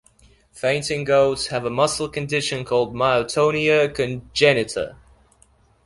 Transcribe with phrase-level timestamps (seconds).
[0.51, 4.95] Fainting goats have a muscle condition called myotonia congenita.